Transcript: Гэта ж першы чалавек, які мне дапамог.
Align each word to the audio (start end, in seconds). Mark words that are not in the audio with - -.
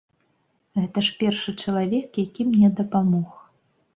Гэта 0.79 1.03
ж 1.07 1.13
першы 1.19 1.51
чалавек, 1.65 2.09
які 2.25 2.41
мне 2.53 2.67
дапамог. 2.83 3.29